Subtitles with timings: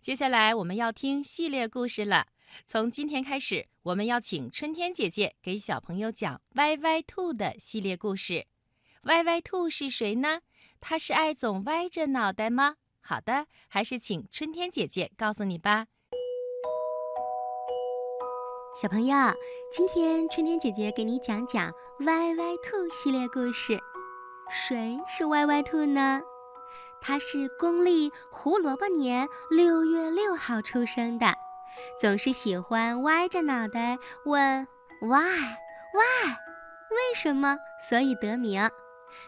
[0.00, 2.26] 接下来我们要听系列故事了。
[2.66, 8.46] 从今天开始，我们要请春天姐姐给小朋友讲《歪歪兔》的系列故事。
[9.02, 10.40] 歪歪兔是谁呢？
[10.80, 12.76] 它是爱总歪着脑袋吗？
[13.02, 15.86] 好的，还是请春天姐姐告诉你吧。
[18.80, 19.14] 小朋友，
[19.70, 21.70] 今天春天姐姐给你讲讲
[22.06, 23.78] 《歪歪兔》系列故事。
[24.50, 26.22] 谁是歪歪兔呢？
[27.00, 31.34] 他是公历胡萝卜年六月六号出生的，
[32.00, 34.66] 总是喜欢歪着脑袋问
[35.00, 35.56] “why
[35.92, 36.28] why
[36.90, 37.56] 为什么”，
[37.88, 38.70] 所以得名。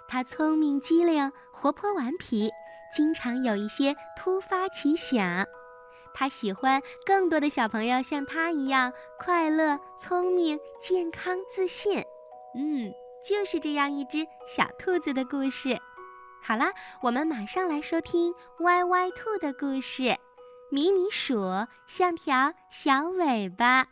[0.06, 2.50] 他聪明机灵，活泼顽皮，
[2.94, 5.46] 经常有一些突发奇想。
[6.14, 12.04] 他喜欢更多的小朋友像他一样快乐、聪明、健康、自信。
[12.54, 12.92] 嗯，
[13.26, 15.78] 就是这样一只小兔子的故事。
[16.44, 20.16] 好啦，我们马上来收听歪歪兔的故事。
[20.72, 21.38] 迷你鼠
[21.86, 23.86] 像条小尾巴。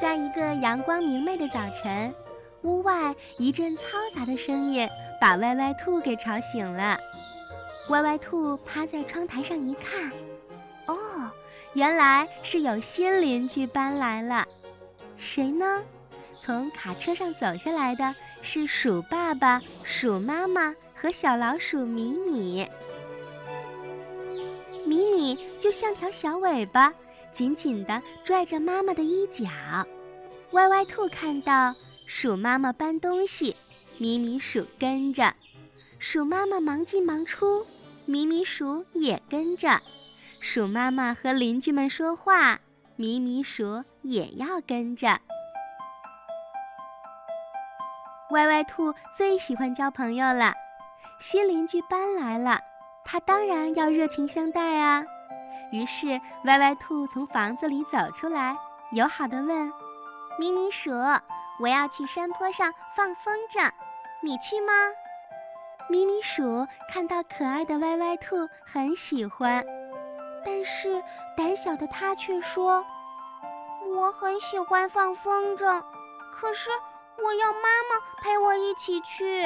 [0.00, 2.14] 在一个阳光明媚的早晨，
[2.62, 4.88] 屋外一阵嘈杂的声音
[5.20, 6.96] 把歪歪兔给吵醒了。
[7.88, 10.12] 歪歪兔趴在窗台上一看，
[10.86, 11.28] 哦，
[11.72, 14.46] 原来是有新邻居搬来了。
[15.16, 15.82] 谁呢？
[16.40, 22.66] 从卡车上走下来的是鼠爸爸、鼠妈妈和小老鼠米米。
[24.86, 26.94] 米米就像条小尾巴，
[27.32, 29.44] 紧紧地拽着妈妈的衣角。
[30.52, 31.74] 歪歪兔看到
[32.06, 33.54] 鼠妈妈搬东西，
[33.98, 35.34] 米米鼠跟着；
[35.98, 37.66] 鼠妈妈忙进忙出，
[38.06, 39.82] 米米鼠也跟着。
[40.40, 42.60] 鼠妈妈和邻居们说话，
[42.96, 45.20] 米米鼠也要跟着。
[48.30, 50.52] 歪歪兔最喜欢交朋友了，
[51.18, 52.60] 新邻居搬来了，
[53.02, 55.02] 他当然要热情相待啊。
[55.72, 58.54] 于是歪歪兔从房子里走出来，
[58.90, 59.72] 友好地问
[60.38, 60.90] ：“咪咪鼠，
[61.58, 63.70] 我要去山坡上放风筝，
[64.20, 64.72] 你去吗？”
[65.88, 69.64] 咪咪鼠看到可爱的歪歪兔，很喜欢，
[70.44, 71.02] 但是
[71.34, 72.84] 胆小的它却说
[73.96, 75.82] ：“我很喜欢放风筝，
[76.30, 76.68] 可是……”
[77.24, 79.44] 我要妈妈陪我一起去。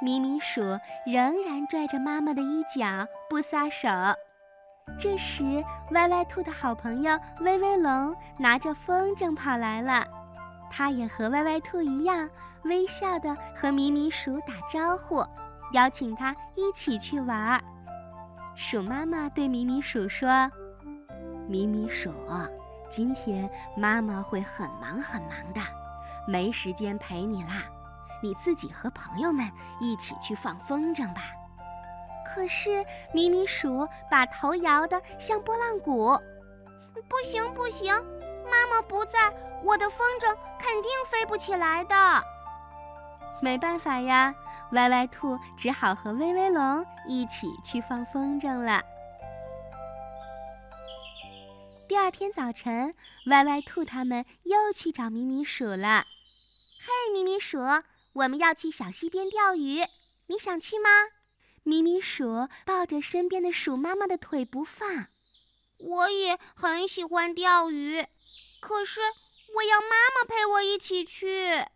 [0.00, 0.60] 咪咪鼠
[1.06, 3.88] 仍然拽着妈妈的衣角不撒手。
[4.98, 10.04] 这时，歪歪兔的好朋友威威龙拿着风筝跑来了，
[10.70, 12.28] 他也和歪歪兔一样，
[12.64, 15.24] 微笑地和咪咪鼠打招呼，
[15.72, 17.62] 邀请他一起去玩。
[18.56, 20.50] 鼠妈妈对咪咪鼠说
[21.48, 22.10] ：“咪咪鼠，
[22.90, 25.60] 今天妈妈会很忙很忙的。”
[26.26, 27.62] 没时间陪你啦，
[28.22, 29.50] 你自己和朋友们
[29.80, 31.22] 一起去放风筝吧。
[32.24, 36.18] 可是咪咪鼠把头摇得像拨浪鼓，
[37.08, 37.94] 不行不行，
[38.44, 39.18] 妈妈不在，
[39.62, 40.28] 我的风筝
[40.58, 41.94] 肯定飞不起来的。
[43.40, 44.34] 没办法呀，
[44.70, 48.82] 歪歪兔只好和威威龙一起去放风筝了。
[51.92, 52.94] 第二天早晨，
[53.26, 56.06] 歪歪兔他们又去找咪咪鼠了。
[56.80, 57.58] 嘿，咪咪鼠，
[58.14, 59.84] 我们要去小溪边钓鱼，
[60.28, 60.88] 你想去吗？
[61.64, 65.08] 咪咪鼠抱着身边的鼠妈妈的腿不放。
[65.80, 68.06] 我也很喜欢钓鱼，
[68.60, 69.00] 可是
[69.56, 71.66] 我要妈妈陪我一起去。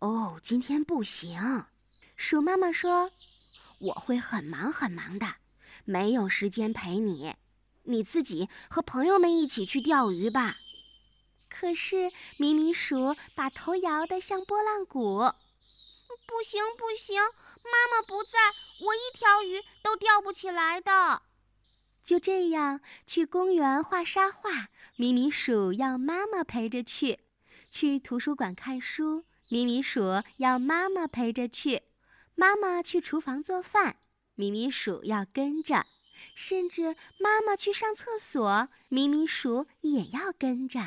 [0.00, 1.66] 哦，今天不行。
[2.16, 3.12] 鼠妈妈说
[3.78, 5.36] ：“我会很忙很忙的，
[5.84, 7.36] 没有时间陪你。
[7.84, 10.58] 你自己和朋友们一起去钓鱼吧。”
[11.48, 15.18] 可是咪咪鼠把头摇得像拨浪鼓，
[16.26, 17.20] 不行不行，
[17.62, 18.38] 妈妈不在，
[18.80, 21.22] 我一条鱼都钓不起来的。
[22.02, 27.18] 就这样，去公园画沙画，咪咪鼠要妈妈陪着去；
[27.70, 31.82] 去图书馆看书，咪咪鼠要妈妈陪着去；
[32.34, 33.98] 妈妈去厨房做饭，
[34.34, 35.84] 咪咪鼠要跟着；
[36.34, 40.80] 甚至妈妈去上厕所，咪咪鼠也要跟着。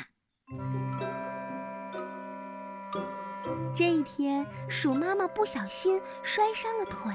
[3.74, 7.12] 这一天，鼠妈妈不小心摔伤了腿，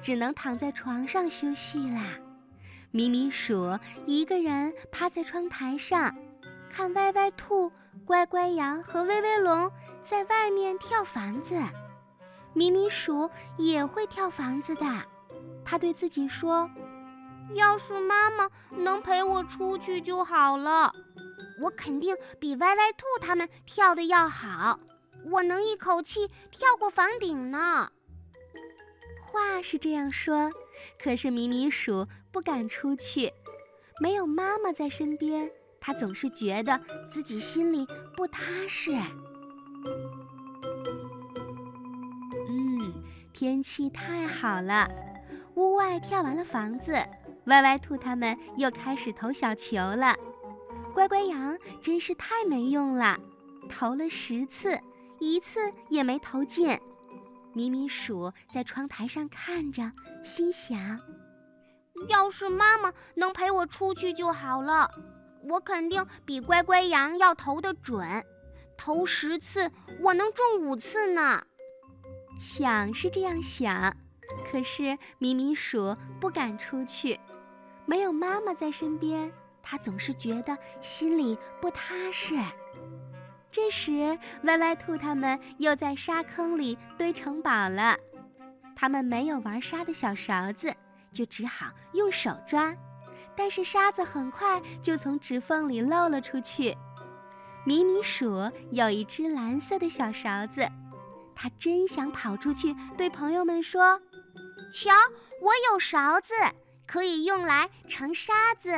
[0.00, 2.18] 只能躺在床上休息啦。
[2.90, 6.16] 咪咪鼠一个人趴在窗台上，
[6.70, 7.70] 看歪歪兔、
[8.04, 9.70] 乖乖羊和威威龙
[10.02, 11.54] 在外面跳房子。
[12.54, 14.86] 咪咪鼠也会跳房子的，
[15.64, 16.70] 它对自己说
[17.54, 20.92] ：“要是妈妈能陪我出去就好了。”
[21.60, 24.80] 我肯定比歪歪兔他们跳的要好，
[25.30, 27.92] 我能一口气跳过房顶呢。
[29.26, 30.50] 话是这样说，
[31.00, 33.32] 可是米米鼠不敢出去，
[34.00, 38.90] 没有妈妈在身边，它总是觉得自己心里不踏实。
[42.48, 42.92] 嗯，
[43.32, 44.90] 天气太好了，
[45.54, 46.92] 屋外跳完了房子，
[47.46, 50.16] 歪歪兔他们又开始投小球了。
[50.94, 53.18] 乖乖羊真是太没用了，
[53.68, 54.78] 投了十次，
[55.18, 55.58] 一次
[55.88, 56.78] 也没投进。
[57.54, 59.90] 咪咪鼠在窗台上看着，
[60.22, 61.00] 心想
[62.08, 64.90] ：“要是妈妈能陪我出去就好了，
[65.44, 68.24] 我肯定比乖乖羊要投的准。
[68.76, 71.42] 投十次，我能中五次呢。”
[72.40, 73.96] 想是这样想，
[74.50, 77.18] 可是咪咪鼠不敢出去，
[77.86, 79.32] 没有妈妈在身边，
[79.62, 82.34] 它总是觉得心里不踏实。
[83.50, 87.96] 这时，歪歪兔他们又在沙坑里堆城堡了。
[88.74, 90.72] 他们没有玩沙的小勺子，
[91.12, 92.74] 就只好用手抓。
[93.36, 96.76] 但是沙子很快就从指缝里漏了出去。
[97.64, 100.66] 米米鼠有一只蓝色的小勺子，
[101.34, 104.00] 它真想跑出去对朋友们说
[104.72, 104.90] ：“瞧，
[105.40, 106.34] 我有勺子，
[106.86, 108.72] 可以用来盛沙子。”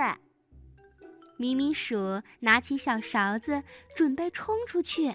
[1.38, 3.62] 咪咪鼠拿起小勺子，
[3.96, 5.14] 准备冲出去，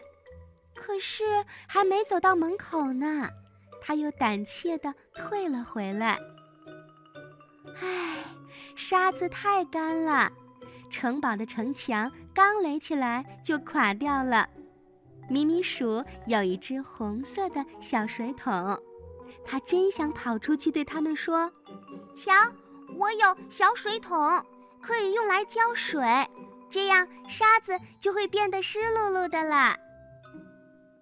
[0.76, 3.30] 可是还没走到门口呢，
[3.82, 6.20] 它又胆怯地退了回来。
[7.82, 8.18] 唉，
[8.76, 10.32] 沙子太干了，
[10.90, 14.50] 城堡的城墙刚垒起来就垮掉了。
[15.30, 18.78] 咪咪鼠有一只红色的小水桶，
[19.50, 21.52] 它真想跑出去对他们说
[22.16, 22.32] ：“瞧，
[22.96, 24.16] 我有小水桶。”
[24.82, 26.02] 可以用来浇水，
[26.70, 29.76] 这样沙子就会变得湿漉漉的了。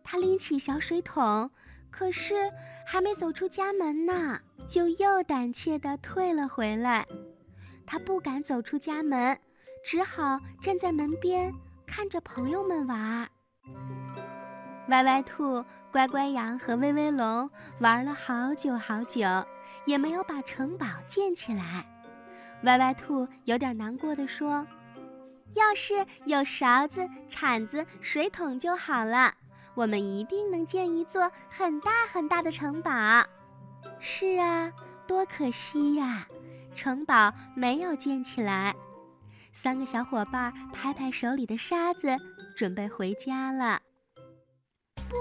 [0.04, 1.52] 他拎起小水桶，
[1.92, 2.52] 可是
[2.88, 7.06] 还没走出家门呢，就又胆怯地退了回来。
[7.86, 9.40] 他不敢走出家门，
[9.86, 11.54] 只好站在门边
[11.86, 13.30] 看着朋友们玩。
[14.90, 15.64] 歪歪兔、
[15.98, 17.50] 乖乖羊和威威龙
[17.80, 19.26] 玩了好久好久，
[19.84, 21.84] 也没有把城堡建起来。
[22.66, 24.68] 歪歪兔有点难过的说
[25.58, 29.34] ：“要是有勺子、铲子、水桶就好了，
[29.74, 32.92] 我们一定能建一座很大很大的城堡。”
[34.00, 34.72] 是啊，
[35.08, 36.28] 多可惜呀，
[36.76, 38.76] 城堡没有建起来。
[39.52, 42.16] 三个小伙伴拍拍手里的沙子，
[42.56, 43.82] 准备回家了。
[45.10, 45.16] 不，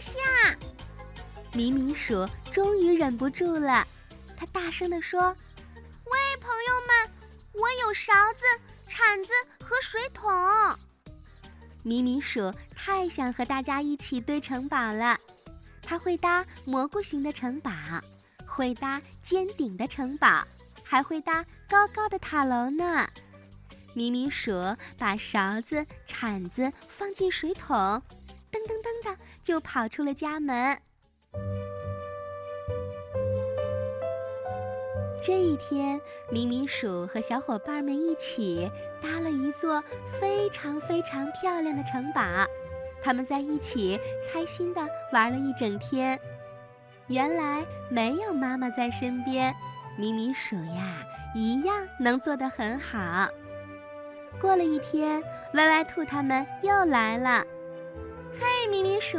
[0.00, 0.18] 下！
[1.52, 3.86] 米米鼠终于忍不住了。
[4.36, 5.36] 他大声地说
[6.04, 7.12] ：“喂，朋友们，
[7.54, 8.44] 我有勺子、
[8.86, 9.30] 铲子
[9.60, 10.30] 和水桶。”
[11.82, 15.18] 米米鼠太想和大家一起堆城堡了。
[15.82, 17.70] 他会搭蘑菇形的城堡，
[18.46, 20.46] 会搭尖顶的城堡，
[20.84, 23.08] 还会搭高高的塔楼呢。
[23.94, 24.52] 米米鼠
[24.98, 27.74] 把勺子、铲子放进水桶，
[28.52, 28.87] 噔噔噔
[29.48, 30.76] 就跑出了家门。
[35.22, 35.98] 这一天，
[36.30, 39.82] 米米鼠和小伙伴们一起搭了一座
[40.20, 42.20] 非常非常漂亮的城堡。
[43.00, 43.98] 他们在一起
[44.30, 46.20] 开心的玩了一整天。
[47.06, 49.54] 原来没有妈妈在身边，
[49.96, 51.02] 米米鼠呀
[51.34, 53.26] 一样能做得很好。
[54.42, 55.22] 过了一天，
[55.54, 57.42] 歪歪兔他们又来了。
[59.10, 59.18] 鼠，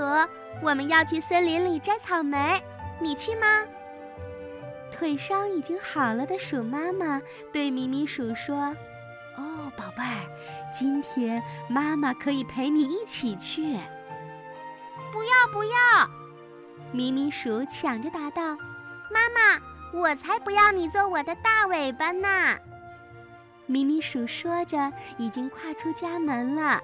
[0.61, 2.61] 我们要去森林里摘草莓，
[2.99, 3.65] 你去吗？
[4.91, 7.19] 腿伤已经好了的鼠妈妈
[7.51, 8.55] 对米米鼠说
[9.35, 10.29] ：“哦，宝贝儿，
[10.71, 13.79] 今天妈妈可以陪你一起去。
[15.11, 16.07] ”“不要不要！”
[16.93, 18.43] 米米鼠抢着答道
[19.09, 19.59] ：“妈妈，
[19.99, 22.55] 我才不要你做我的大尾巴呢！”
[23.65, 26.79] 米米鼠说着，已经跨出家门了，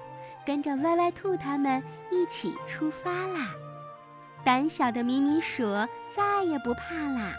[0.46, 3.50] 跟着歪歪兔他们一起出发啦。
[4.44, 5.64] 胆小的米米鼠
[6.08, 7.34] 再也不怕啦。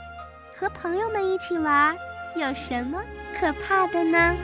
[0.54, 1.96] 和朋友们一起玩，
[2.36, 3.02] 有什么
[3.40, 4.36] 可怕的呢？